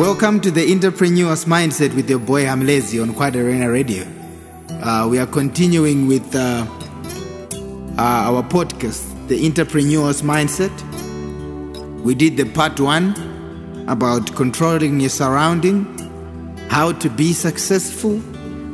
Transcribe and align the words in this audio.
Welcome 0.00 0.40
to 0.40 0.50
the 0.50 0.72
Entrepreneur's 0.72 1.44
Mindset 1.44 1.94
with 1.94 2.08
your 2.08 2.20
boy 2.20 2.44
Hamlezi 2.44 3.02
on 3.02 3.12
Quad 3.12 3.36
Arena 3.36 3.70
Radio. 3.70 4.06
Uh, 4.82 5.06
we 5.10 5.18
are 5.18 5.26
continuing 5.26 6.06
with 6.06 6.34
uh, 6.34 6.64
uh, 7.98 8.30
our 8.32 8.42
podcast, 8.42 9.28
The 9.28 9.44
Entrepreneur's 9.44 10.22
Mindset. 10.22 10.72
We 12.02 12.14
did 12.14 12.38
the 12.38 12.46
part 12.46 12.80
one 12.80 13.12
about 13.88 14.34
controlling 14.34 15.00
your 15.00 15.10
surrounding, 15.10 15.84
how 16.70 16.92
to 16.92 17.10
be 17.10 17.34
successful, 17.34 18.22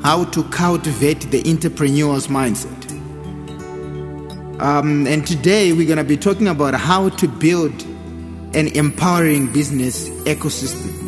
how 0.04 0.26
to 0.26 0.44
cultivate 0.44 1.22
the 1.32 1.42
entrepreneur's 1.50 2.28
mindset. 2.28 2.88
Um, 4.60 5.08
and 5.08 5.26
today 5.26 5.72
we're 5.72 5.88
going 5.88 5.98
to 5.98 6.04
be 6.04 6.16
talking 6.16 6.46
about 6.46 6.74
how 6.74 7.08
to 7.08 7.26
build 7.26 7.82
an 8.54 8.68
empowering 8.68 9.52
business 9.52 10.08
ecosystem, 10.20 11.05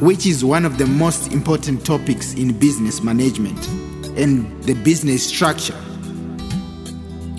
which 0.00 0.24
is 0.24 0.42
one 0.42 0.64
of 0.64 0.78
the 0.78 0.86
most 0.86 1.32
important 1.32 1.84
topics 1.84 2.32
in 2.34 2.58
business 2.58 3.02
management 3.02 3.68
and 4.18 4.62
the 4.64 4.72
business 4.72 5.26
structure. 5.26 5.76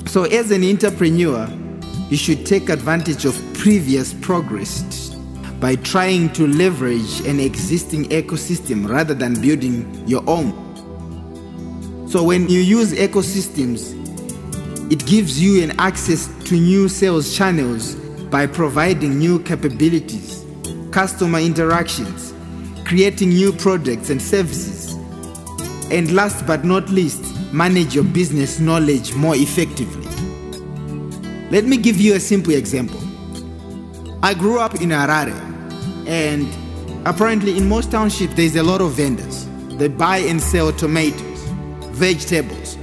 So, 0.06 0.26
as 0.26 0.52
an 0.52 0.64
entrepreneur, 0.64 1.50
you 2.10 2.18
should 2.18 2.46
take 2.46 2.70
advantage 2.70 3.26
of 3.26 3.36
previous 3.56 4.14
progress 4.14 5.10
by 5.60 5.76
trying 5.76 6.34
to 6.34 6.48
leverage 6.48 7.22
an 7.22 7.40
existing 7.40 8.06
ecosystem 8.10 8.88
rather 8.88 9.14
than 9.14 9.42
building 9.42 10.08
your 10.08 10.24
own. 10.30 10.52
So, 12.08 12.24
when 12.24 12.48
you 12.48 12.60
use 12.60 12.94
ecosystems, 12.94 13.98
it 14.92 15.04
gives 15.08 15.42
you 15.42 15.64
an 15.64 15.80
access 15.80 16.28
to 16.44 16.56
new 16.56 16.90
sales 16.90 17.36
channels 17.36 17.96
by 18.30 18.46
providing 18.46 19.18
new 19.18 19.40
capabilities, 19.40 20.46
customer 20.92 21.40
interactions, 21.40 22.31
creating 22.92 23.30
new 23.30 23.54
products 23.54 24.10
and 24.10 24.22
services, 24.22 24.96
and 25.92 26.12
last 26.12 26.46
but 26.46 26.66
not 26.66 26.90
least, 26.90 27.24
manage 27.54 27.96
your 27.96 28.04
business 28.04 28.60
knowledge 28.60 29.14
more 29.16 29.34
effectively. 29.34 30.06
Let 31.52 31.64
me 31.64 31.78
give 31.78 32.02
you 32.02 32.16
a 32.16 32.20
simple 32.20 32.52
example. 32.54 33.00
I 34.22 34.34
grew 34.34 34.60
up 34.60 34.76
in 34.82 34.90
Harare, 34.90 35.32
and 36.06 36.46
apparently, 37.08 37.58
in 37.58 37.70
most 37.70 37.92
townships, 37.92 38.34
there's 38.34 38.58
a 38.58 38.64
lot 38.64 38.82
of 38.82 38.92
vendors. 38.92 39.48
They 39.78 39.88
buy 39.88 40.18
and 40.18 40.42
sell 40.42 40.74
tomatoes, 40.74 41.40
vegetables. 41.92 42.76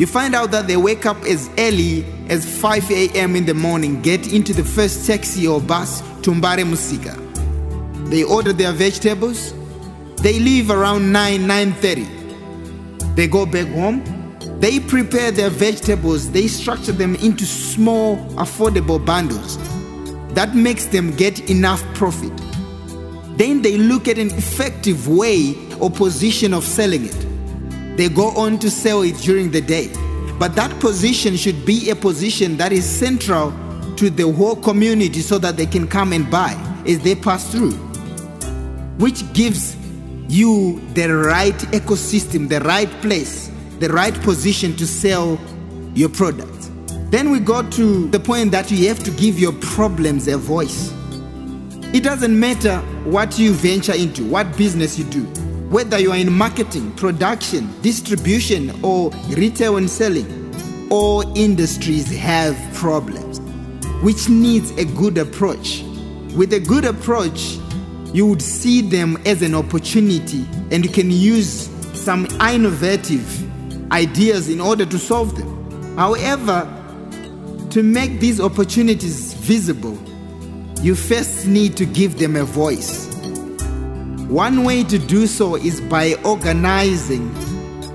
You 0.00 0.06
find 0.06 0.34
out 0.34 0.50
that 0.52 0.66
they 0.66 0.78
wake 0.78 1.04
up 1.04 1.22
as 1.24 1.50
early 1.58 2.06
as 2.30 2.46
5 2.58 2.90
a.m. 2.90 3.36
in 3.36 3.44
the 3.44 3.52
morning, 3.52 4.00
get 4.00 4.32
into 4.32 4.54
the 4.54 4.64
first 4.64 5.06
taxi 5.06 5.46
or 5.46 5.60
bus 5.60 6.00
to 6.22 6.30
Mbare 6.30 6.64
Musika. 6.64 7.25
They 8.10 8.22
order 8.22 8.52
their 8.52 8.72
vegetables. 8.72 9.52
They 10.16 10.38
leave 10.38 10.70
around 10.70 11.12
9, 11.12 11.40
9.30. 11.40 13.16
They 13.16 13.26
go 13.26 13.46
back 13.46 13.66
home. 13.68 14.02
They 14.60 14.80
prepare 14.80 15.30
their 15.30 15.50
vegetables. 15.50 16.30
They 16.30 16.48
structure 16.48 16.92
them 16.92 17.14
into 17.16 17.44
small, 17.44 18.16
affordable 18.36 19.04
bundles. 19.04 19.58
That 20.34 20.54
makes 20.54 20.86
them 20.86 21.14
get 21.16 21.50
enough 21.50 21.82
profit. 21.94 22.32
Then 23.36 23.62
they 23.62 23.76
look 23.76 24.08
at 24.08 24.18
an 24.18 24.28
effective 24.28 25.08
way 25.08 25.54
or 25.80 25.90
position 25.90 26.54
of 26.54 26.64
selling 26.64 27.06
it. 27.06 27.96
They 27.96 28.08
go 28.08 28.28
on 28.30 28.58
to 28.60 28.70
sell 28.70 29.02
it 29.02 29.16
during 29.18 29.50
the 29.50 29.60
day. 29.60 29.90
But 30.38 30.54
that 30.56 30.78
position 30.80 31.36
should 31.36 31.64
be 31.64 31.90
a 31.90 31.96
position 31.96 32.56
that 32.58 32.72
is 32.72 32.84
central 32.84 33.52
to 33.96 34.10
the 34.10 34.30
whole 34.30 34.56
community 34.56 35.20
so 35.20 35.38
that 35.38 35.56
they 35.56 35.66
can 35.66 35.88
come 35.88 36.12
and 36.12 36.30
buy 36.30 36.52
as 36.86 37.00
they 37.00 37.14
pass 37.14 37.50
through, 37.50 37.72
which 38.98 39.30
gives 39.32 39.76
you 40.28 40.80
the 40.94 41.08
right 41.08 41.56
ecosystem, 41.72 42.48
the 42.48 42.60
right 42.60 42.90
place, 43.02 43.50
the 43.78 43.88
right 43.88 44.14
position 44.22 44.74
to 44.76 44.86
sell 44.86 45.38
your 45.94 46.08
product. 46.08 46.70
Then 47.10 47.30
we 47.30 47.38
go 47.38 47.62
to 47.70 48.08
the 48.08 48.18
point 48.18 48.50
that 48.50 48.70
you 48.70 48.88
have 48.88 49.02
to 49.04 49.10
give 49.12 49.38
your 49.38 49.52
problems 49.54 50.26
a 50.28 50.36
voice. 50.36 50.92
It 51.94 52.02
doesn't 52.02 52.38
matter 52.38 52.78
what 53.04 53.38
you 53.38 53.52
venture 53.52 53.94
into, 53.94 54.24
what 54.24 54.56
business 54.56 54.98
you 54.98 55.04
do, 55.04 55.22
whether 55.70 55.98
you 55.98 56.10
are 56.10 56.16
in 56.16 56.32
marketing, 56.32 56.92
production, 56.96 57.70
distribution, 57.80 58.72
or 58.82 59.10
retail 59.30 59.76
and 59.76 59.88
selling, 59.88 60.26
all 60.90 61.22
industries 61.36 62.14
have 62.16 62.56
problems, 62.74 63.40
which 64.02 64.28
needs 64.28 64.70
a 64.72 64.84
good 64.84 65.16
approach. 65.18 65.82
With 66.34 66.52
a 66.52 66.60
good 66.60 66.84
approach, 66.84 67.58
you 68.16 68.24
would 68.24 68.40
see 68.40 68.80
them 68.80 69.18
as 69.26 69.42
an 69.42 69.54
opportunity 69.54 70.46
and 70.70 70.82
you 70.82 70.90
can 70.90 71.10
use 71.10 71.68
some 71.92 72.24
innovative 72.40 73.22
ideas 73.92 74.48
in 74.48 74.58
order 74.58 74.86
to 74.86 74.98
solve 74.98 75.36
them. 75.36 75.96
However, 75.98 76.64
to 77.72 77.82
make 77.82 78.18
these 78.18 78.40
opportunities 78.40 79.34
visible, 79.34 79.98
you 80.80 80.94
first 80.94 81.46
need 81.46 81.76
to 81.76 81.84
give 81.84 82.18
them 82.18 82.36
a 82.36 82.44
voice. 82.44 83.14
One 84.28 84.64
way 84.64 84.82
to 84.84 84.98
do 84.98 85.26
so 85.26 85.56
is 85.56 85.82
by 85.82 86.14
organizing 86.24 87.30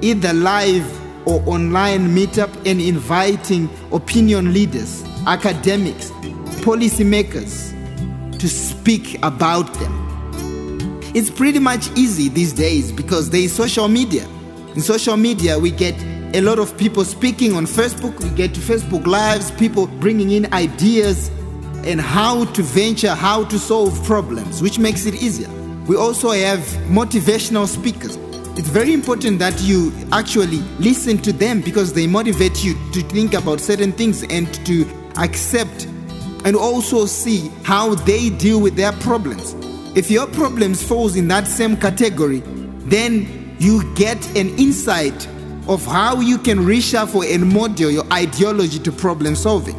either 0.04 0.34
live 0.34 0.86
or 1.28 1.42
online 1.48 2.10
meetup 2.10 2.56
and 2.70 2.80
inviting 2.80 3.68
opinion 3.92 4.54
leaders, 4.54 5.04
academics, 5.26 6.12
policymakers 6.62 7.72
to 8.38 8.48
speak 8.48 9.18
about 9.24 9.74
them. 9.80 10.01
It's 11.14 11.30
pretty 11.30 11.60
much 11.60 11.90
easy 11.98 12.30
these 12.30 12.54
days 12.54 12.90
because 12.90 13.30
there 13.30 13.42
is 13.42 13.54
social 13.54 13.90
media. 13.90 14.26
In 14.76 14.82
social 14.82 15.18
media, 15.18 15.60
we 15.60 15.70
get 15.70 15.94
a 16.34 16.40
lot 16.40 16.58
of 16.58 16.78
people 16.78 17.04
speaking 17.04 17.54
on 17.54 17.66
Facebook, 17.66 18.18
we 18.24 18.30
get 18.30 18.52
Facebook 18.52 19.06
Lives, 19.06 19.52
people 19.52 19.88
bringing 19.88 20.32
in 20.32 20.54
ideas 20.54 21.28
and 21.84 22.00
how 22.00 22.46
to 22.54 22.64
venture, 22.64 23.14
how 23.14 23.44
to 23.44 23.60
solve 23.60 24.02
problems, 24.06 24.62
which 24.62 24.80
makes 24.80 25.06
it 25.06 25.16
easier. 25.16 25.50
We 25.86 25.98
also 25.98 26.30
have 26.32 26.60
motivational 26.88 27.68
speakers. 27.68 28.16
It's 28.58 28.70
very 28.70 28.94
important 28.94 29.40
that 29.40 29.60
you 29.60 29.92
actually 30.14 30.60
listen 30.80 31.18
to 31.24 31.34
them 31.34 31.60
because 31.60 31.92
they 31.92 32.08
motivate 32.08 32.64
you 32.64 32.76
to 32.94 33.02
think 33.02 33.34
about 33.34 33.60
certain 33.60 33.92
things 33.92 34.24
and 34.24 34.54
to 34.66 34.86
accept 35.18 35.88
and 36.46 36.56
also 36.56 37.06
see 37.06 37.52
how 37.64 37.96
they 37.96 38.30
deal 38.30 38.62
with 38.62 38.78
their 38.78 38.94
problems. 38.94 39.56
If 39.94 40.10
your 40.10 40.26
problems 40.28 40.82
falls 40.82 41.18
in 41.18 41.28
that 41.28 41.48
same 41.48 41.76
category, 41.76 42.42
then 42.86 43.56
you 43.60 43.94
get 43.96 44.26
an 44.38 44.58
insight 44.58 45.28
of 45.68 45.86
how 45.86 46.22
you 46.22 46.38
can 46.38 46.60
reshuffle 46.60 47.30
and 47.30 47.52
model 47.54 47.92
your 47.92 48.06
ideology 48.14 48.80
to 48.80 48.92
problem 48.94 49.36
solving. 49.36 49.78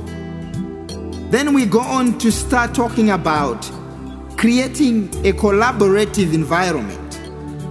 Then 1.30 1.54
we 1.54 1.64
go 1.64 1.80
on 1.80 2.18
to 2.18 2.30
start 2.30 2.74
talking 2.74 3.08
about 3.08 3.62
creating 4.36 5.08
a 5.24 5.32
collaborative 5.32 6.34
environment. 6.34 7.20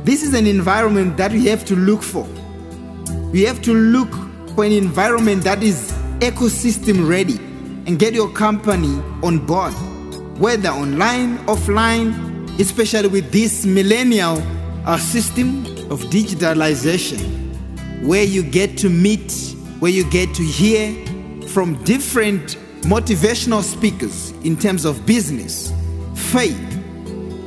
This 0.04 0.24
is 0.24 0.34
an 0.34 0.48
environment 0.48 1.18
that 1.18 1.32
we 1.32 1.46
have 1.46 1.64
to 1.66 1.76
look 1.76 2.02
for. 2.02 2.24
We 3.32 3.44
have 3.44 3.62
to 3.62 3.74
look 3.74 4.12
for 4.56 4.66
an 4.66 4.72
environment 4.72 5.44
that 5.44 5.62
is 5.62 5.92
ecosystem 6.22 7.08
ready 7.08 7.38
and 7.86 8.00
get 8.00 8.16
your 8.16 8.32
company 8.32 9.00
on 9.22 9.46
board, 9.46 9.74
whether 10.40 10.70
online, 10.70 11.38
offline, 11.46 12.31
especially 12.62 13.08
with 13.08 13.32
this 13.32 13.66
millennial 13.66 14.38
system 14.98 15.66
of 15.92 16.02
digitalization, 16.12 17.20
where 18.04 18.24
you 18.24 18.44
get 18.44 18.78
to 18.78 18.90
meet, 18.90 19.56
where 19.80 19.92
you 19.92 20.08
get 20.12 20.34
to 20.36 20.44
hear 20.44 20.94
from 21.48 21.84
different 21.84 22.56
motivational 22.84 23.64
speakers 23.64 24.32
in 24.44 24.56
terms 24.56 24.86
of 24.86 25.06
business, 25.08 25.74
faith. 26.16 26.60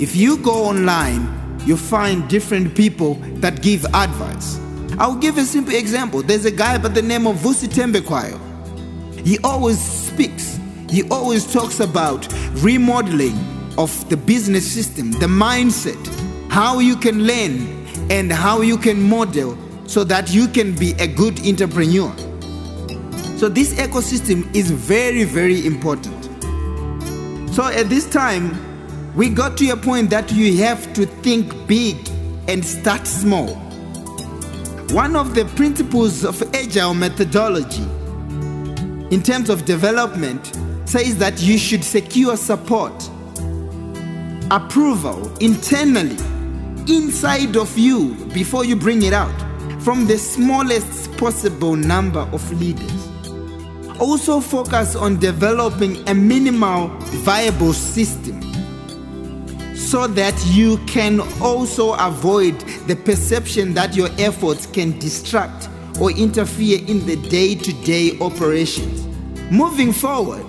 If 0.01 0.17
you 0.17 0.37
go 0.39 0.65
online, 0.65 1.61
you 1.65 1.77
find 1.77 2.29
different 2.29 2.75
people 2.75 3.15
that 3.37 3.63
give 3.63 3.85
advice. 3.87 4.59
I'll 4.99 5.17
give 5.17 5.39
a 5.39 5.45
simple 5.45 5.75
example. 5.75 6.23
There's 6.23 6.45
a 6.45 6.51
guy 6.51 6.77
by 6.79 6.89
the 6.89 7.03
name 7.03 7.27
of 7.27 7.37
Vusi 7.37 7.69
Thembekwayo. 7.69 8.41
He 9.25 9.39
always 9.45 9.81
speaks, 9.81 10.59
he 10.91 11.09
always 11.09 11.51
talks 11.51 11.79
about 11.81 12.27
remodeling 12.63 13.54
of 13.79 14.09
the 14.09 14.17
business 14.17 14.71
system, 14.71 15.13
the 15.13 15.27
mindset, 15.27 15.99
how 16.51 16.79
you 16.79 16.97
can 16.97 17.25
learn 17.27 17.87
and 18.11 18.33
how 18.33 18.61
you 18.61 18.77
can 18.77 19.01
model 19.03 19.57
so 19.87 20.05
that 20.05 20.33
you 20.33 20.47
can 20.49 20.75
be 20.75 20.93
a 20.99 21.07
good 21.07 21.47
entrepreneur. 21.47 22.15
So, 23.37 23.49
this 23.49 23.75
ecosystem 23.75 24.55
is 24.55 24.71
very, 24.71 25.25
very 25.25 25.67
important. 25.67 26.25
So, 27.55 27.67
at 27.67 27.89
this 27.89 28.09
time, 28.09 28.57
we 29.15 29.29
got 29.29 29.57
to 29.59 29.71
a 29.71 29.77
point 29.77 30.11
that 30.11 30.33
you 30.33 30.57
have 30.59 30.93
to 30.95 31.07
think 31.07 31.67
big 31.67 31.97
and 32.49 32.65
start 32.65 33.07
small. 33.07 33.55
One 34.91 35.17
of 35.17 35.35
the 35.35 35.45
principles 35.57 36.25
of 36.25 36.43
agile 36.55 36.95
methodology 36.95 37.83
in 39.11 39.23
terms 39.23 39.51
of 39.51 39.65
development 39.65 40.59
says 40.85 41.19
that 41.19 41.43
you 41.43 41.59
should 41.59 41.85
secure 41.85 42.37
support 42.37 43.11
approval 44.51 45.33
internally 45.39 46.17
inside 46.87 47.57
of 47.57 47.77
you 47.79 48.15
before 48.35 48.65
you 48.65 48.77
bring 48.77 49.03
it 49.03 49.13
out 49.13 49.35
from 49.81 50.07
the 50.07 50.19
smallest 50.19 51.15
possible 51.17 51.77
number 51.77 52.21
of 52.33 52.61
leaders. 52.61 53.09
Also, 54.01 54.41
focus 54.41 54.97
on 54.97 55.19
developing 55.19 56.07
a 56.09 56.15
minimal 56.15 56.89
viable 57.23 57.73
system 57.73 58.41
so 59.75 60.07
that 60.09 60.35
you 60.49 60.79
can 60.87 61.21
also 61.41 61.95
avoid 61.95 62.59
the 62.89 62.97
perception 62.97 63.73
that 63.75 63.95
your 63.95 64.09
efforts 64.19 64.67
can 64.67 64.99
distract 64.99 65.69
or 66.01 66.11
interfere 66.11 66.81
in 66.87 67.07
the 67.07 67.17
day 67.29 67.55
to 67.55 67.73
day 67.85 68.19
operations. 68.21 69.07
Moving 69.51 69.93
forward, 69.93 70.45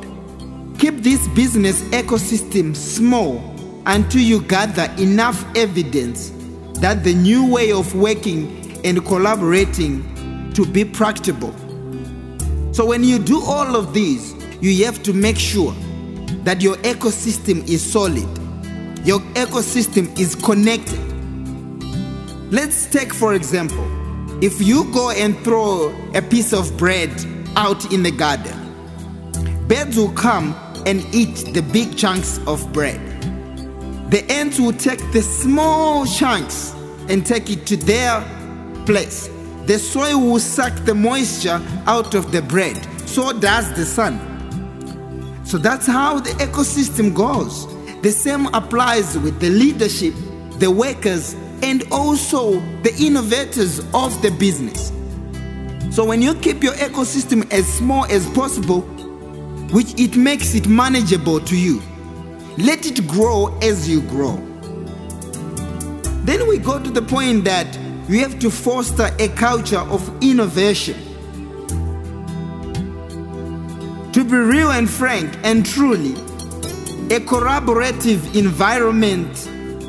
keep 0.80 1.04
this 1.04 1.28
business 1.30 1.82
ecosystem 1.90 2.76
small 2.76 3.55
until 3.86 4.22
you 4.22 4.42
gather 4.42 4.92
enough 4.98 5.46
evidence 5.56 6.32
that 6.80 7.04
the 7.04 7.14
new 7.14 7.50
way 7.50 7.72
of 7.72 7.96
working 7.96 8.80
and 8.84 9.06
collaborating 9.06 10.52
to 10.54 10.66
be 10.66 10.84
practicable. 10.84 11.54
So 12.74 12.86
when 12.86 13.04
you 13.04 13.20
do 13.20 13.42
all 13.42 13.76
of 13.76 13.94
these, 13.94 14.34
you 14.62 14.86
have 14.86 15.02
to 15.04 15.14
make 15.14 15.38
sure 15.38 15.74
that 16.44 16.62
your 16.62 16.76
ecosystem 16.78 17.68
is 17.70 17.82
solid. 17.82 18.28
Your 19.06 19.20
ecosystem 19.34 20.18
is 20.20 20.36
connected. 20.36 21.00
Let's 22.52 22.88
take 22.88 23.14
for 23.14 23.34
example, 23.34 23.86
if 24.44 24.62
you 24.62 24.92
go 24.94 25.12
and 25.12 25.38
throw 25.40 25.96
a 26.14 26.22
piece 26.22 26.54
of 26.54 26.76
bread 26.78 27.10
out 27.56 27.94
in 27.94 28.04
the 28.04 28.12
garden, 28.12 29.68
birds 29.68 29.96
will 29.96 30.12
come 30.12 30.56
and 30.86 31.06
eat 31.14 31.54
the 31.54 31.62
big 31.62 31.98
chunks 31.98 32.40
of 32.46 32.72
bread. 32.74 33.02
The 34.10 34.24
ants 34.30 34.60
will 34.60 34.74
take 34.74 35.00
the 35.12 35.22
small 35.22 36.06
chunks 36.06 36.74
and 37.10 37.26
take 37.26 37.50
it 37.50 37.66
to 37.68 37.78
their 37.78 38.22
place. 38.86 39.30
The 39.66 39.80
soil 39.80 40.20
will 40.22 40.40
suck 40.40 40.74
the 40.86 40.94
moisture 40.94 41.60
out 41.88 42.14
of 42.14 42.32
the 42.32 42.42
bread. 42.44 42.78
So 43.08 43.34
does 43.34 43.74
the 43.74 43.86
sun. 43.86 44.20
So 45.44 45.58
that's 45.58 45.88
how 45.88 46.20
the 46.20 46.32
ecosystem 46.32 47.14
goes. 47.16 47.68
The 48.02 48.12
same 48.12 48.48
applies 48.54 49.18
with 49.18 49.40
the 49.40 49.50
leadership, 49.50 50.14
the 50.60 50.70
workers, 50.70 51.34
and 51.64 51.84
also 51.92 52.60
the 52.84 52.96
innovators 53.00 53.80
of 53.94 54.22
the 54.22 54.30
business. 54.38 54.92
So 55.96 56.06
when 56.06 56.22
you 56.22 56.36
keep 56.36 56.62
your 56.62 56.74
ecosystem 56.74 57.52
as 57.52 57.66
small 57.66 58.06
as 58.06 58.30
possible, 58.32 58.82
which 59.72 60.00
it 60.00 60.16
makes 60.16 60.54
it 60.54 60.68
manageable 60.68 61.40
to 61.40 61.58
you, 61.58 61.82
let 62.58 62.86
it 62.86 63.08
grow 63.08 63.58
as 63.62 63.90
you 63.90 64.02
grow. 64.02 64.36
Then 66.24 66.48
we 66.48 66.58
go 66.58 66.82
to 66.82 66.90
the 66.90 67.02
point 67.02 67.44
that 67.44 67.78
we 68.10 68.20
have 68.20 68.40
to 68.40 68.50
foster 68.50 69.10
a 69.20 69.28
culture 69.30 69.80
of 69.80 70.10
innovation. 70.24 70.96
To 74.14 74.24
be 74.24 74.38
real 74.38 74.72
and 74.72 74.90
frank 74.90 75.38
and 75.44 75.66
truly, 75.66 76.14
a 77.14 77.20
collaborative 77.20 78.36
environment 78.36 79.36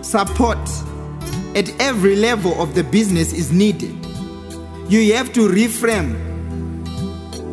support 0.05 0.59
at 1.55 1.73
every 1.81 2.17
level 2.17 2.61
of 2.61 2.75
the 2.75 2.85
business 2.85 3.33
is 3.33 3.53
needed. 3.53 3.95
You 4.89 5.15
have 5.15 5.33
to 5.35 5.49
reframe, 5.49 6.15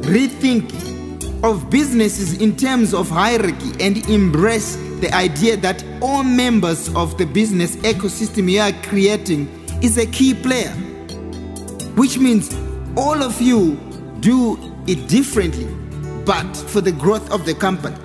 rethink 0.01 1.44
of 1.44 1.69
businesses 1.69 2.42
in 2.42 2.56
terms 2.56 2.94
of 2.94 3.09
hierarchy 3.09 3.71
and 3.80 3.98
embrace 4.09 4.75
the 5.03 5.13
idea 5.13 5.57
that 5.57 5.83
all 6.01 6.23
members 6.23 6.88
of 6.95 7.17
the 7.17 7.25
business 7.25 7.75
ecosystem 7.77 8.50
you 8.50 8.61
are 8.61 8.71
creating 8.88 9.50
is 9.81 9.97
a 9.97 10.05
key 10.05 10.33
player, 10.33 10.71
which 11.97 12.17
means 12.17 12.55
all 12.95 13.21
of 13.21 13.41
you 13.41 13.75
do 14.21 14.57
it 14.88 15.09
differently, 15.09 15.67
but 16.23 16.55
for 16.55 16.79
the 16.79 16.91
growth 16.94 17.29
of 17.33 17.45
the 17.45 17.53
company. 17.53 17.97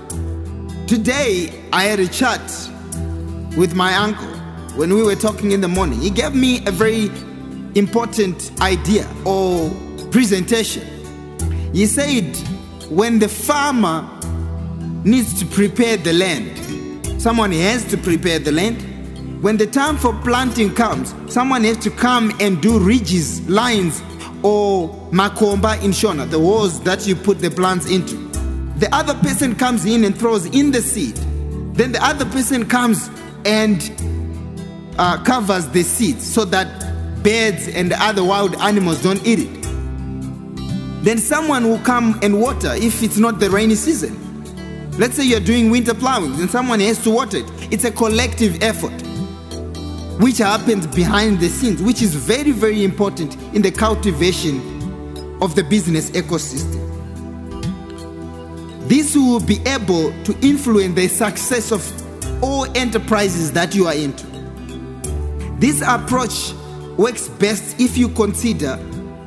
Today, 0.88 1.62
I 1.72 1.84
had 1.84 2.00
a 2.00 2.08
chat 2.08 2.42
with 3.56 3.76
my 3.76 3.94
uncle 3.94 4.26
when 4.76 4.92
we 4.92 5.04
were 5.04 5.14
talking 5.14 5.52
in 5.52 5.60
the 5.60 5.68
morning. 5.68 6.00
He 6.00 6.10
gave 6.10 6.34
me 6.34 6.66
a 6.66 6.72
very 6.72 7.12
important 7.76 8.50
idea 8.60 9.08
or 9.24 9.70
presentation. 10.10 10.82
He 11.72 11.86
said, 11.86 12.36
when 12.90 13.20
the 13.20 13.28
farmer 13.28 14.04
needs 15.04 15.38
to 15.38 15.46
prepare 15.46 15.96
the 15.96 16.12
land, 16.12 16.58
someone 17.18 17.52
has 17.52 17.84
to 17.86 17.96
prepare 17.96 18.38
the 18.38 18.52
land. 18.52 19.42
When 19.42 19.56
the 19.56 19.66
time 19.66 19.96
for 19.96 20.14
planting 20.22 20.74
comes, 20.74 21.14
someone 21.32 21.64
has 21.64 21.76
to 21.78 21.90
come 21.90 22.32
and 22.40 22.60
do 22.62 22.78
ridges, 22.78 23.48
lines, 23.48 24.00
or 24.42 24.88
makomba 25.10 25.82
in 25.82 25.90
Shona, 25.90 26.28
the 26.30 26.38
walls 26.38 26.80
that 26.82 27.06
you 27.06 27.14
put 27.14 27.40
the 27.40 27.50
plants 27.50 27.90
into. 27.90 28.16
The 28.78 28.88
other 28.92 29.14
person 29.14 29.54
comes 29.56 29.84
in 29.84 30.04
and 30.04 30.16
throws 30.16 30.46
in 30.46 30.70
the 30.70 30.80
seed. 30.80 31.16
Then 31.74 31.92
the 31.92 32.04
other 32.04 32.24
person 32.24 32.68
comes 32.68 33.10
and 33.44 33.92
uh, 34.98 35.22
covers 35.24 35.68
the 35.68 35.82
seeds 35.82 36.26
so 36.26 36.44
that 36.46 37.22
birds 37.22 37.68
and 37.68 37.92
other 37.94 38.24
wild 38.24 38.54
animals 38.56 39.02
don't 39.02 39.24
eat 39.26 39.40
it. 39.40 39.62
Then 41.04 41.18
someone 41.18 41.68
will 41.68 41.78
come 41.80 42.18
and 42.22 42.40
water 42.40 42.72
if 42.74 43.02
it's 43.02 43.18
not 43.18 43.38
the 43.38 43.50
rainy 43.50 43.76
season. 43.76 44.27
Let's 44.98 45.14
say 45.14 45.22
you're 45.22 45.38
doing 45.38 45.70
winter 45.70 45.94
plowing, 45.94 46.34
and 46.40 46.50
someone 46.50 46.80
has 46.80 47.00
to 47.04 47.10
water 47.10 47.36
it. 47.36 47.72
It's 47.72 47.84
a 47.84 47.90
collective 47.92 48.60
effort 48.64 49.00
which 50.20 50.38
happens 50.38 50.88
behind 50.88 51.38
the 51.38 51.48
scenes, 51.48 51.80
which 51.80 52.02
is 52.02 52.16
very, 52.16 52.50
very 52.50 52.82
important 52.82 53.36
in 53.54 53.62
the 53.62 53.70
cultivation 53.70 54.58
of 55.40 55.54
the 55.54 55.62
business 55.62 56.10
ecosystem. 56.10 56.84
This 58.88 59.14
will 59.14 59.38
be 59.38 59.60
able 59.66 60.10
to 60.24 60.36
influence 60.42 60.96
the 60.96 61.06
success 61.06 61.70
of 61.70 62.42
all 62.42 62.64
enterprises 62.76 63.52
that 63.52 63.76
you 63.76 63.86
are 63.86 63.94
into. 63.94 64.26
This 65.60 65.80
approach 65.80 66.52
works 66.96 67.28
best 67.28 67.80
if 67.80 67.96
you 67.96 68.08
consider 68.08 68.76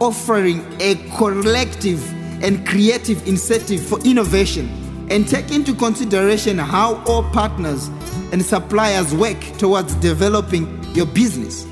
offering 0.01 0.65
a 0.81 0.95
collective 1.15 2.06
and 2.44 2.67
creative 2.67 3.25
incentive 3.25 3.81
for 3.81 4.01
innovation 4.01 4.81
and 5.12 5.28
take 5.28 5.52
into 5.52 5.74
consideration 5.75 6.58
how 6.58 7.04
all 7.06 7.22
partners 7.31 7.89
and 8.32 8.44
suppliers 8.44 9.13
work 9.13 9.38
towards 9.58 9.94
developing 9.96 10.82
your 10.94 11.06
business, 11.06 11.65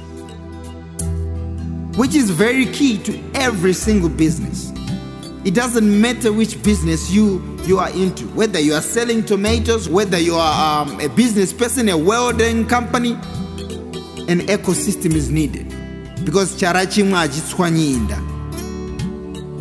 which 1.98 2.16
is 2.16 2.30
very 2.30 2.66
key 2.66 2.98
to 2.98 3.18
every 3.34 3.72
single 3.72 4.10
business. 4.10 4.74
It 5.46 5.54
doesn't 5.54 6.02
matter 6.02 6.34
which 6.34 6.62
business 6.64 7.10
you 7.10 7.42
you 7.64 7.80
are 7.80 7.90
into, 7.92 8.26
whether 8.30 8.60
you 8.60 8.74
are 8.74 8.82
selling 8.82 9.24
tomatoes, 9.24 9.88
whether 9.88 10.20
you 10.20 10.36
are 10.36 10.82
um, 10.82 11.00
a 11.00 11.08
business 11.08 11.54
person, 11.54 11.88
a 11.88 11.98
welding 11.98 12.68
company, 12.68 13.14
an 14.28 14.42
ecosystem 14.48 15.14
is 15.14 15.30
needed 15.30 15.70
because 16.26 16.60
charachimwe. 16.60 18.30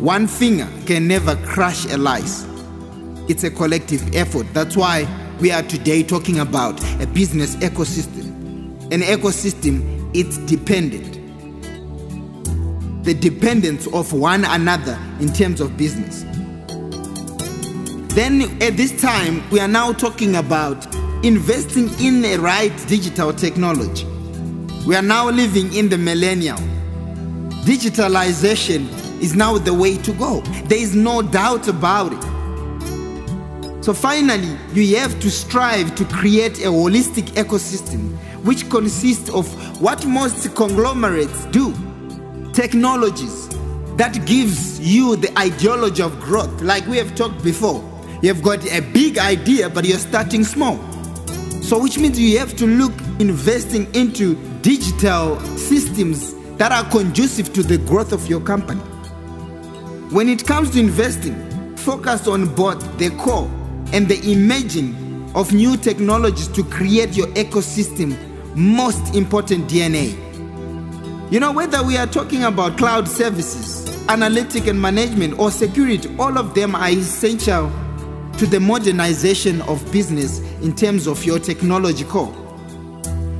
One 0.01 0.27
finger 0.27 0.67
can 0.85 1.07
never 1.07 1.35
crush 1.45 1.85
a 1.85 1.97
lice. 1.97 2.48
It's 3.29 3.43
a 3.43 3.51
collective 3.51 4.15
effort. 4.15 4.47
That's 4.55 4.75
why 4.75 5.07
we 5.39 5.51
are 5.51 5.61
today 5.61 6.01
talking 6.01 6.39
about 6.39 6.83
a 6.99 7.05
business 7.05 7.55
ecosystem. 7.57 8.25
An 8.91 9.01
ecosystem, 9.01 10.09
it's 10.15 10.39
dependent. 10.39 11.13
The 13.05 13.13
dependence 13.13 13.85
of 13.93 14.13
one 14.13 14.45
another 14.45 14.97
in 15.19 15.31
terms 15.31 15.61
of 15.61 15.77
business. 15.77 16.23
Then 18.15 18.41
at 18.63 18.75
this 18.77 18.99
time, 18.99 19.47
we 19.51 19.59
are 19.59 19.67
now 19.67 19.93
talking 19.93 20.35
about 20.35 20.91
investing 21.23 21.87
in 22.03 22.23
the 22.23 22.37
right 22.37 22.75
digital 22.87 23.31
technology. 23.31 24.07
We 24.87 24.95
are 24.95 25.03
now 25.03 25.29
living 25.29 25.71
in 25.75 25.89
the 25.89 25.99
millennium. 25.99 26.57
Digitalization 27.63 28.89
is 29.21 29.35
now 29.35 29.59
the 29.59 29.73
way 29.75 29.97
to 29.97 30.13
go. 30.13 30.41
There 30.65 30.79
is 30.79 30.95
no 30.95 31.21
doubt 31.21 31.67
about 31.67 32.13
it. 32.13 32.38
So 33.81 33.93
finally, 33.93 34.57
you 34.73 34.97
have 34.97 35.19
to 35.21 35.31
strive 35.31 35.95
to 35.95 36.05
create 36.05 36.59
a 36.59 36.69
holistic 36.69 37.27
ecosystem 37.35 38.17
which 38.43 38.69
consists 38.69 39.29
of 39.29 39.47
what 39.81 40.05
most 40.05 40.53
conglomerates 40.55 41.45
do 41.47 41.73
technologies 42.53 43.47
that 43.95 44.25
gives 44.25 44.79
you 44.81 45.15
the 45.15 45.37
ideology 45.39 46.03
of 46.03 46.19
growth. 46.19 46.61
Like 46.61 46.85
we 46.87 46.97
have 46.97 47.15
talked 47.15 47.41
before 47.41 47.83
you've 48.21 48.43
got 48.43 48.65
a 48.69 48.81
big 48.81 49.17
idea 49.17 49.69
but 49.69 49.85
you're 49.85 49.97
starting 49.97 50.43
small. 50.43 50.77
So 51.61 51.81
which 51.81 51.97
means 51.97 52.19
you 52.19 52.37
have 52.39 52.57
to 52.57 52.67
look 52.67 52.93
investing 53.19 53.93
into 53.95 54.35
digital 54.61 55.39
systems 55.57 56.33
that 56.57 56.73
are 56.73 56.83
conducive 56.91 57.53
to 57.53 57.63
the 57.63 57.77
growth 57.77 58.11
of 58.11 58.27
your 58.27 58.41
company. 58.41 58.81
When 60.11 60.27
it 60.27 60.45
comes 60.45 60.71
to 60.71 60.79
investing 60.79 61.75
focus 61.77 62.27
on 62.27 62.53
both 62.55 62.97
the 62.97 63.09
core 63.11 63.49
and 63.93 64.07
the 64.07 64.31
emerging 64.31 65.31
of 65.35 65.53
new 65.53 65.77
technologies 65.77 66.47
to 66.49 66.63
create 66.63 67.15
your 67.15 67.27
ecosystem 67.27 68.17
most 68.55 69.15
important 69.15 69.69
DNA. 69.69 70.11
You 71.31 71.39
know, 71.39 71.51
whether 71.51 71.83
we 71.83 71.97
are 71.97 72.07
talking 72.07 72.43
about 72.43 72.77
cloud 72.77 73.07
services, 73.07 73.87
analytic 74.09 74.67
and 74.67 74.81
management, 74.81 75.37
or 75.37 75.51
security, 75.51 76.09
all 76.17 76.37
of 76.37 76.55
them 76.55 76.75
are 76.75 76.89
essential 76.89 77.71
to 78.37 78.47
the 78.47 78.59
modernization 78.59 79.61
of 79.63 79.91
business 79.91 80.39
in 80.61 80.75
terms 80.75 81.07
of 81.07 81.23
your 81.25 81.39
technology 81.39 82.03
core. 82.05 82.33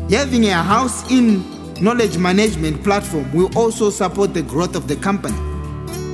Having 0.09 0.45
a 0.47 0.61
house 0.61 1.09
in 1.09 1.43
knowledge 1.81 2.17
management 2.17 2.83
platform 2.83 3.31
will 3.33 3.49
also 3.57 3.89
support 3.89 4.33
the 4.33 4.43
growth 4.43 4.75
of 4.75 4.87
the 4.87 4.95
company. 4.97 5.37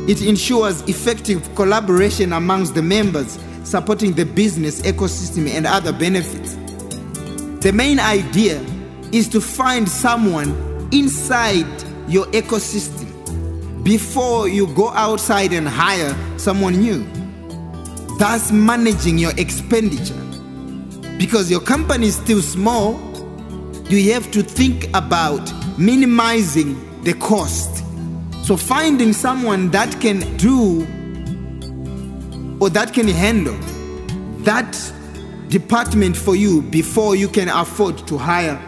It 0.10 0.22
ensures 0.22 0.82
effective 0.84 1.54
collaboration 1.56 2.34
amongst 2.34 2.76
the 2.76 2.82
members, 2.82 3.38
supporting 3.66 4.14
the 4.14 4.26
business 4.26 4.82
ecosystem 4.82 5.50
and 5.50 5.66
other 5.66 5.92
benefits. 5.92 6.56
The 7.64 7.72
main 7.74 8.00
idea 8.00 8.60
is 9.12 9.28
to 9.30 9.42
find 9.42 9.90
someone 9.90 10.50
inside 10.92 11.66
your 12.08 12.26
ecosystem 12.28 13.12
before 13.84 14.48
you 14.48 14.68
go 14.76 14.90
outside 14.90 15.52
and 15.52 15.68
hire 15.68 16.16
someone 16.38 16.76
new. 16.80 17.06
Thus, 18.18 18.52
managing 18.52 19.18
your 19.18 19.32
expenditure. 19.38 20.22
Because 21.18 21.50
your 21.50 21.60
company 21.60 22.08
is 22.08 22.16
still 22.16 22.42
small, 22.42 23.00
you 23.90 24.14
have 24.14 24.30
to 24.32 24.42
think 24.42 24.88
about 24.94 25.52
minimizing 25.78 27.04
the 27.04 27.14
cost. 27.16 27.84
So, 28.44 28.58
finding 28.58 29.14
someone 29.14 29.72
that 29.72 30.00
can 30.02 30.38
do 30.38 30.86
or 32.66 32.70
that 32.70 32.94
can 32.94 33.08
handle 33.08 33.56
that 34.44 34.76
department 35.50 36.18
for 36.18 36.36
you 36.36 36.64
before 36.64 37.16
you 37.16 37.28
can 37.28 37.48
afford 37.48 37.96
to 38.08 38.18
hire 38.18 38.60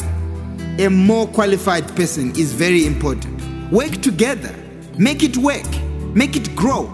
a 0.77 0.87
more 0.87 1.27
qualified 1.29 1.87
person 1.95 2.29
is 2.37 2.53
very 2.53 2.85
important. 2.85 3.41
Work 3.71 4.03
together, 4.03 4.53
make 4.99 5.23
it 5.23 5.35
work, 5.37 5.65
make 6.13 6.35
it 6.35 6.55
grow, 6.55 6.85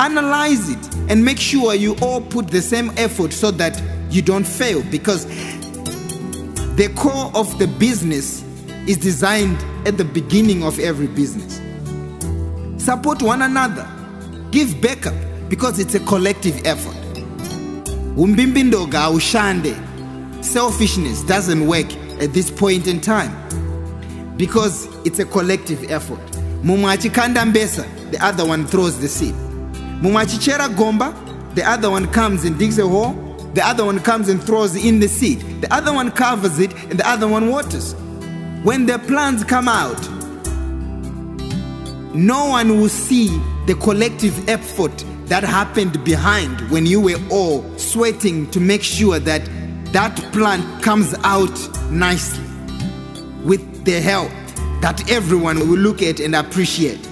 analyze 0.00 0.68
it, 0.68 0.94
and 1.08 1.24
make 1.24 1.38
sure 1.38 1.76
you 1.76 1.94
all 2.02 2.20
put 2.20 2.48
the 2.48 2.60
same 2.60 2.90
effort 2.96 3.32
so 3.32 3.52
that 3.52 3.80
you 4.10 4.20
don't 4.20 4.44
fail 4.44 4.82
because 4.90 5.26
the 6.74 6.92
core 6.96 7.30
of 7.36 7.56
the 7.60 7.68
business 7.78 8.42
is 8.88 8.96
designed 8.96 9.58
at 9.86 9.96
the 9.96 10.04
beginning 10.04 10.64
of 10.64 10.80
every 10.80 11.06
business. 11.06 11.60
Support 12.84 13.22
one 13.22 13.42
another, 13.42 13.88
give 14.50 14.80
backup 14.80 15.14
because 15.52 15.78
it's 15.78 15.94
a 15.94 16.00
collective 16.00 16.64
effort. 16.64 16.96
Umbimbindoga 18.16 19.10
ushande. 19.12 19.74
Selfishness 20.42 21.22
doesn't 21.24 21.66
work 21.66 21.92
at 22.22 22.32
this 22.32 22.50
point 22.50 22.86
in 22.86 22.98
time 23.02 23.30
because 24.38 24.88
it's 25.04 25.18
a 25.18 25.26
collective 25.26 25.90
effort. 25.90 26.26
The 26.62 28.18
other 28.22 28.46
one 28.46 28.66
throws 28.66 28.98
the 28.98 29.08
seed. 29.08 29.34
The 30.00 31.64
other 31.66 31.90
one 31.90 32.06
comes 32.06 32.44
and 32.44 32.58
digs 32.58 32.78
a 32.78 32.88
hole, 32.88 33.12
the 33.52 33.62
other 33.62 33.84
one 33.84 34.00
comes 34.00 34.30
and 34.30 34.42
throws 34.42 34.74
in 34.74 35.00
the 35.00 35.08
seed, 35.08 35.60
the 35.60 35.70
other 35.70 35.92
one 35.92 36.10
covers 36.12 36.60
it, 36.60 36.72
and 36.84 36.98
the 36.98 37.06
other 37.06 37.28
one 37.28 37.50
waters. 37.50 37.94
When 38.62 38.86
the 38.86 38.98
plants 39.00 39.44
come 39.44 39.68
out, 39.68 40.00
no 42.14 42.46
one 42.46 42.80
will 42.80 42.88
see 42.88 43.28
the 43.66 43.74
collective 43.74 44.48
effort 44.48 45.04
that 45.32 45.44
happened 45.44 46.04
behind 46.04 46.60
when 46.70 46.84
you 46.84 47.00
were 47.00 47.18
all 47.30 47.66
sweating 47.78 48.50
to 48.50 48.60
make 48.60 48.82
sure 48.82 49.18
that 49.18 49.42
that 49.90 50.14
plant 50.30 50.82
comes 50.82 51.14
out 51.24 51.58
nicely 51.90 52.44
with 53.42 53.82
the 53.86 53.98
health 53.98 54.30
that 54.82 55.10
everyone 55.10 55.58
will 55.60 55.78
look 55.78 56.02
at 56.02 56.20
and 56.20 56.36
appreciate. 56.36 57.02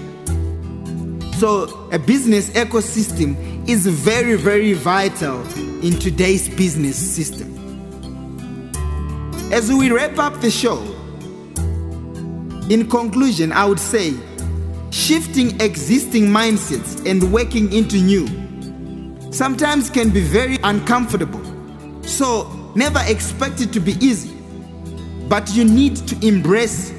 So, 1.39 1.89
a 1.93 1.99
business 1.99 2.51
ecosystem 2.51 3.67
is 3.67 3.87
very, 3.87 4.35
very 4.35 4.75
vital 4.75 5.41
in 5.83 5.99
today's 5.99 6.47
business 6.47 6.99
system. 6.99 7.49
As 9.51 9.73
we 9.73 9.91
wrap 9.91 10.19
up 10.19 10.39
the 10.43 10.51
show, 10.51 10.83
in 12.69 12.87
conclusion, 12.91 13.51
I 13.51 13.65
would 13.65 13.81
say 13.81 14.13
shifting 15.01 15.59
existing 15.63 16.27
mindsets 16.27 17.09
and 17.11 17.33
working 17.33 17.73
into 17.73 17.97
new 17.97 18.27
sometimes 19.33 19.89
can 19.89 20.11
be 20.11 20.21
very 20.21 20.59
uncomfortable. 20.63 21.43
So, 22.03 22.73
never 22.75 23.01
expect 23.07 23.63
it 23.63 23.73
to 23.73 23.81
be 23.81 23.93
easy. 23.93 24.37
But 25.27 25.55
you 25.55 25.65
need 25.65 25.97
to 26.09 26.27
embrace 26.27 26.91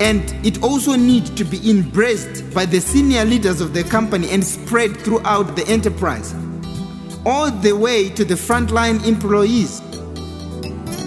and 0.00 0.22
it 0.46 0.62
also 0.62 0.94
needs 0.94 1.30
to 1.30 1.44
be 1.44 1.68
embraced 1.68 2.54
by 2.54 2.66
the 2.66 2.80
senior 2.80 3.24
leaders 3.24 3.60
of 3.60 3.74
the 3.74 3.82
company 3.82 4.30
and 4.30 4.44
spread 4.44 4.96
throughout 4.98 5.56
the 5.56 5.66
enterprise 5.66 6.34
all 7.26 7.50
the 7.50 7.72
way 7.72 8.10
to 8.10 8.24
the 8.24 8.34
frontline 8.34 9.04
employees 9.06 9.80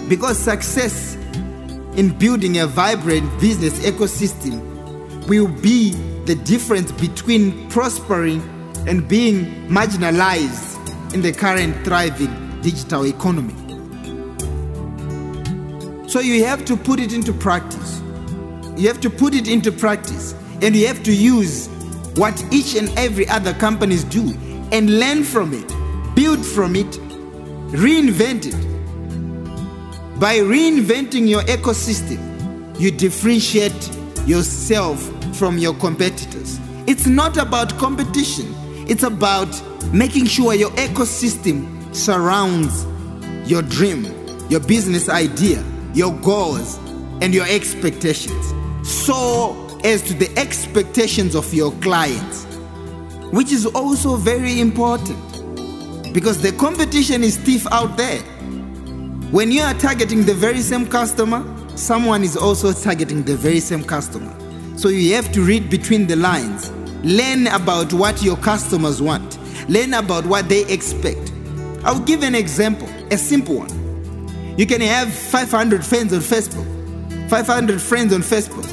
because 0.08 0.38
success 0.38 1.14
in 1.96 2.16
building 2.18 2.58
a 2.58 2.66
vibrant 2.66 3.28
business 3.40 3.78
ecosystem 3.80 4.68
will 5.28 5.48
be 5.48 5.90
the 6.24 6.34
difference 6.34 6.90
between 6.92 7.68
prospering 7.68 8.40
and 8.88 9.06
being 9.06 9.44
marginalized 9.68 10.76
in 11.12 11.20
the 11.20 11.32
current 11.32 11.74
thriving 11.84 12.60
digital 12.62 13.06
economy. 13.06 13.54
So 16.08 16.20
you 16.20 16.44
have 16.44 16.64
to 16.64 16.76
put 16.76 17.00
it 17.00 17.12
into 17.12 17.34
practice. 17.34 18.00
You 18.76 18.88
have 18.88 19.00
to 19.02 19.10
put 19.10 19.34
it 19.34 19.46
into 19.46 19.70
practice 19.70 20.34
and 20.62 20.74
you 20.74 20.86
have 20.86 21.02
to 21.02 21.14
use 21.14 21.68
what 22.16 22.42
each 22.50 22.74
and 22.74 22.88
every 22.98 23.28
other 23.28 23.52
companies 23.54 24.04
do 24.04 24.34
and 24.72 24.98
learn 24.98 25.24
from 25.24 25.52
it, 25.52 25.68
build 26.14 26.44
from 26.44 26.74
it, 26.74 26.90
reinvent 27.72 28.46
it. 28.46 28.58
By 30.18 30.38
reinventing 30.38 31.28
your 31.28 31.42
ecosystem, 31.42 32.18
you 32.80 32.90
differentiate 32.90 33.90
yourself 34.26 35.17
from 35.38 35.56
your 35.56 35.74
competitors. 35.74 36.58
It's 36.88 37.06
not 37.06 37.36
about 37.36 37.78
competition, 37.78 38.52
it's 38.88 39.04
about 39.04 39.48
making 39.92 40.26
sure 40.26 40.52
your 40.52 40.70
ecosystem 40.70 41.94
surrounds 41.94 42.84
your 43.48 43.62
dream, 43.62 44.04
your 44.50 44.60
business 44.60 45.08
idea, 45.08 45.62
your 45.94 46.12
goals, 46.20 46.76
and 47.22 47.32
your 47.32 47.46
expectations. 47.48 48.52
So 48.82 49.78
as 49.84 50.02
to 50.02 50.14
the 50.14 50.36
expectations 50.36 51.36
of 51.36 51.54
your 51.54 51.70
clients, 51.80 52.44
which 53.30 53.52
is 53.52 53.64
also 53.64 54.16
very 54.16 54.60
important 54.60 55.22
because 56.12 56.42
the 56.42 56.52
competition 56.52 57.22
is 57.22 57.34
stiff 57.34 57.66
out 57.70 57.96
there. 57.96 58.20
When 59.30 59.52
you 59.52 59.62
are 59.62 59.74
targeting 59.74 60.24
the 60.24 60.34
very 60.34 60.60
same 60.62 60.86
customer, 60.86 61.44
someone 61.76 62.24
is 62.24 62.36
also 62.36 62.72
targeting 62.72 63.22
the 63.22 63.36
very 63.36 63.60
same 63.60 63.84
customer. 63.84 64.34
So 64.78 64.90
you 64.90 65.12
have 65.16 65.32
to 65.32 65.42
read 65.42 65.70
between 65.70 66.06
the 66.06 66.14
lines, 66.14 66.70
learn 67.02 67.48
about 67.48 67.92
what 67.92 68.22
your 68.22 68.36
customers 68.36 69.02
want, 69.02 69.36
learn 69.68 69.92
about 69.92 70.24
what 70.24 70.48
they 70.48 70.64
expect. 70.72 71.32
I'll 71.82 71.98
give 71.98 72.22
an 72.22 72.36
example, 72.36 72.88
a 73.10 73.18
simple 73.18 73.56
one. 73.56 74.54
You 74.56 74.66
can 74.66 74.80
have 74.82 75.12
500 75.12 75.84
friends 75.84 76.12
on 76.12 76.20
Facebook. 76.20 76.64
500 77.28 77.82
friends 77.82 78.14
on 78.14 78.20
Facebook. 78.20 78.64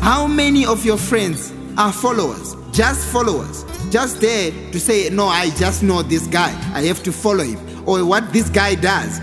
How 0.00 0.26
many 0.26 0.64
of 0.64 0.86
your 0.86 0.96
friends 0.96 1.52
are 1.76 1.92
followers? 1.92 2.56
Just 2.72 3.06
followers. 3.12 3.66
Just 3.90 4.22
there 4.22 4.50
to 4.72 4.80
say, 4.80 5.10
no, 5.10 5.26
I 5.26 5.50
just 5.50 5.82
know 5.82 6.00
this 6.00 6.26
guy. 6.28 6.48
I 6.72 6.80
have 6.84 7.02
to 7.02 7.12
follow 7.12 7.44
him. 7.44 7.86
Or 7.86 8.02
what 8.06 8.32
this 8.32 8.48
guy 8.48 8.74
does 8.74 9.20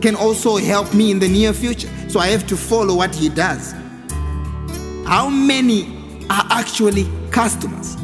can 0.00 0.14
also 0.14 0.58
help 0.58 0.94
me 0.94 1.10
in 1.10 1.18
the 1.18 1.28
near 1.28 1.52
future. 1.52 1.88
So 2.08 2.20
I 2.20 2.28
have 2.28 2.46
to 2.46 2.56
follow 2.56 2.94
what 2.94 3.12
he 3.12 3.28
does. 3.28 3.74
How 5.06 5.28
many 5.28 5.84
are 6.30 6.46
actually 6.50 7.10
customers? 7.30 7.96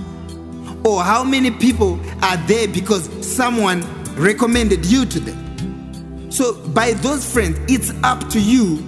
Or 0.84 1.02
how 1.02 1.24
many 1.24 1.50
people 1.50 2.00
are 2.22 2.36
there 2.46 2.68
because 2.68 3.08
someone 3.26 3.82
recommended 4.14 4.86
you 4.86 5.04
to 5.06 5.20
them? 5.20 6.30
So, 6.30 6.54
by 6.68 6.92
those 6.92 7.30
friends, 7.30 7.58
it's 7.68 7.92
up 8.02 8.28
to 8.30 8.40
you 8.40 8.78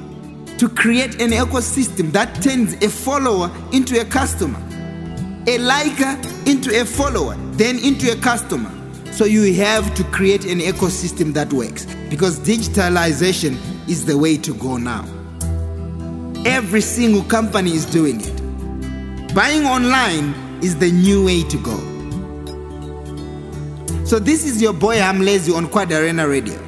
to 0.59 0.69
create 0.69 1.23
an 1.23 1.31
ecosystem 1.31 2.13
that 2.13 2.43
turns 2.43 2.75
a 2.85 2.91
follower 2.91 3.51
into 3.73 4.01
a 4.01 4.05
customer, 4.05 4.59
a 5.47 5.59
liker 5.59 6.21
into 6.47 6.79
a 6.79 6.85
follower, 6.85 7.35
then 7.53 7.79
into 7.79 8.13
a 8.13 8.17
customer. 8.17 8.71
So 9.13 9.25
you 9.25 9.55
have 9.55 9.95
to 9.95 10.05
create 10.05 10.45
an 10.45 10.61
ecosystem 10.61 11.33
that 11.35 11.53
works 11.53 11.87
because 12.09 12.39
digitalization 12.41 13.57
is 13.89 14.05
the 14.05 14.17
way 14.17 14.37
to 14.39 14.55
go 14.55 14.77
now. 14.77 15.05
Every 16.47 16.81
single 16.81 17.23
company 17.25 17.73
is 17.73 17.85
doing 17.85 18.21
it. 18.21 19.35
Buying 19.35 19.67
online 19.67 20.33
is 20.63 20.79
the 20.79 20.91
new 20.91 21.27
way 21.27 21.43
to 21.45 21.59
go. 21.59 21.77
So 24.07 24.19
this 24.19 24.47
is 24.47 24.63
your 24.63 24.73
boy 24.73 24.97
Hamlezi 24.97 25.55
on 25.55 25.69
Quad 25.69 25.93
Arena 25.93 26.27
Radio. 26.27 26.59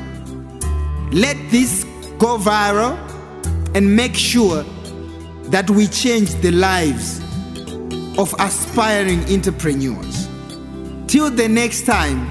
Let 1.14 1.38
this 1.52 1.84
go 2.18 2.38
viral 2.38 2.98
and 3.76 3.96
make 3.96 4.16
sure 4.16 4.64
that 5.50 5.70
we 5.70 5.88
change 5.88 6.34
the 6.42 6.52
lives 6.52 7.20
of 8.18 8.34
aspiring 8.40 9.24
entrepreneurs. 9.32 10.28
Till 11.08 11.30
the 11.30 11.48
next 11.48 11.86
time, 11.86 12.28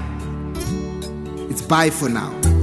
it's 1.49 1.61
bye 1.61 1.89
for 1.89 2.09
now. 2.09 2.56